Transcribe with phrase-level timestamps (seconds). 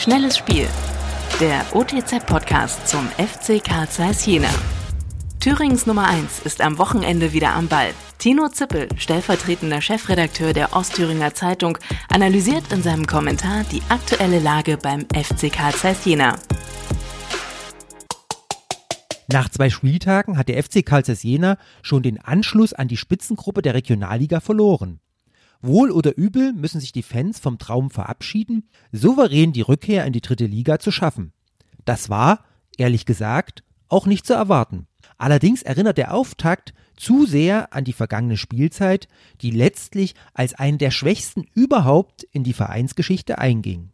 [0.00, 0.66] Schnelles Spiel.
[1.40, 4.48] Der OTZ-Podcast zum FC Karl Zeiss Jena.
[5.40, 7.90] Thürings Nummer 1 ist am Wochenende wieder am Ball.
[8.16, 11.76] Tino Zippel, stellvertretender Chefredakteur der Ostthüringer Zeitung,
[12.08, 16.38] analysiert in seinem Kommentar die aktuelle Lage beim FC Karl Zeiss Jena.
[19.28, 23.74] Nach zwei Spieltagen hat der FC Karl Jena schon den Anschluss an die Spitzengruppe der
[23.74, 25.00] Regionalliga verloren.
[25.62, 30.22] Wohl oder übel müssen sich die Fans vom Traum verabschieden, souverän die Rückkehr in die
[30.22, 31.32] dritte Liga zu schaffen.
[31.84, 32.44] Das war,
[32.78, 34.86] ehrlich gesagt, auch nicht zu erwarten.
[35.18, 39.08] Allerdings erinnert der Auftakt zu sehr an die vergangene Spielzeit,
[39.40, 43.90] die letztlich als einen der schwächsten überhaupt in die Vereinsgeschichte einging.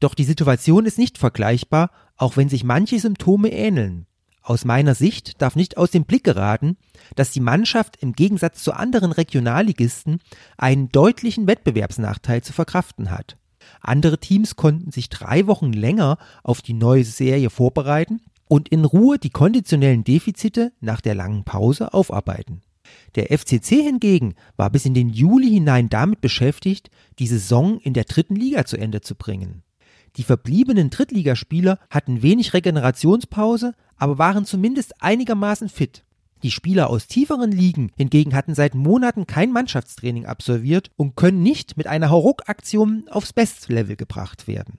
[0.00, 4.06] Doch die Situation ist nicht vergleichbar, auch wenn sich manche Symptome ähneln.
[4.46, 6.76] Aus meiner Sicht darf nicht aus dem Blick geraten,
[7.16, 10.20] dass die Mannschaft im Gegensatz zu anderen Regionalligisten
[10.58, 13.38] einen deutlichen Wettbewerbsnachteil zu verkraften hat.
[13.80, 19.18] Andere Teams konnten sich drei Wochen länger auf die neue Serie vorbereiten und in Ruhe
[19.18, 22.60] die konditionellen Defizite nach der langen Pause aufarbeiten.
[23.14, 28.04] Der FCC hingegen war bis in den Juli hinein damit beschäftigt, die Saison in der
[28.04, 29.63] dritten Liga zu Ende zu bringen.
[30.16, 36.04] Die verbliebenen Drittligaspieler hatten wenig Regenerationspause, aber waren zumindest einigermaßen fit.
[36.42, 41.76] Die Spieler aus tieferen Ligen hingegen hatten seit Monaten kein Mannschaftstraining absolviert und können nicht
[41.76, 44.78] mit einer Hauruck-Aktion aufs Bestlevel gebracht werden.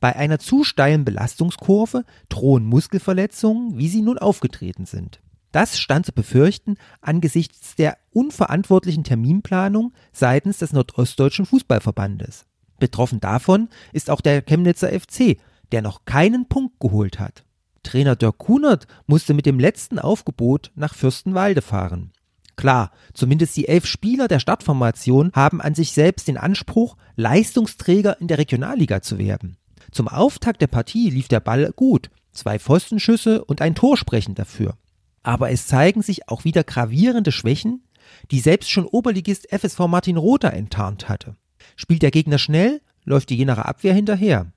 [0.00, 5.20] Bei einer zu steilen Belastungskurve drohen Muskelverletzungen, wie sie nun aufgetreten sind.
[5.50, 12.44] Das stand zu befürchten angesichts der unverantwortlichen Terminplanung seitens des Nordostdeutschen Fußballverbandes.
[12.78, 15.38] Betroffen davon ist auch der Chemnitzer FC,
[15.72, 17.44] der noch keinen Punkt geholt hat.
[17.82, 22.12] Trainer Dirk Kunert musste mit dem letzten Aufgebot nach Fürstenwalde fahren.
[22.56, 28.26] Klar, zumindest die elf Spieler der Startformation haben an sich selbst den Anspruch, Leistungsträger in
[28.26, 29.56] der Regionalliga zu werden.
[29.92, 34.76] Zum Auftakt der Partie lief der Ball gut, zwei Pfostenschüsse und ein Tor sprechen dafür.
[35.22, 37.84] Aber es zeigen sich auch wieder gravierende Schwächen,
[38.30, 41.36] die selbst schon Oberligist FSV Martin Rother enttarnt hatte.
[41.80, 44.52] Spielt der Gegner schnell, läuft die Jenaer Abwehr hinterher.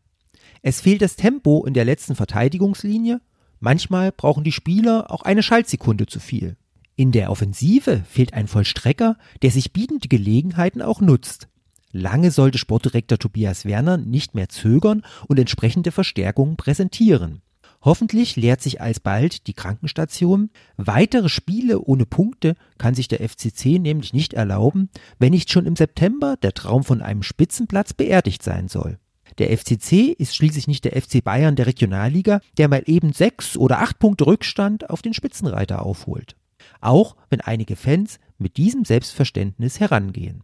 [0.63, 3.21] Es fehlt das Tempo in der letzten Verteidigungslinie,
[3.59, 6.57] manchmal brauchen die Spieler auch eine Schaltsekunde zu viel.
[6.95, 11.47] In der Offensive fehlt ein Vollstrecker, der sich bietende Gelegenheiten auch nutzt.
[11.91, 17.43] Lange sollte Sportdirektor Tobias Werner nicht mehr zögern und entsprechende Verstärkungen präsentieren.
[17.83, 20.51] Hoffentlich leert sich alsbald die Krankenstation.
[20.77, 25.75] Weitere Spiele ohne Punkte kann sich der FCC nämlich nicht erlauben, wenn nicht schon im
[25.75, 28.99] September der Traum von einem Spitzenplatz beerdigt sein soll.
[29.39, 33.79] Der FCC ist schließlich nicht der FC Bayern der Regionalliga, der mal eben sechs oder
[33.79, 36.35] acht Punkte Rückstand auf den Spitzenreiter aufholt.
[36.81, 40.43] Auch wenn einige Fans mit diesem Selbstverständnis herangehen.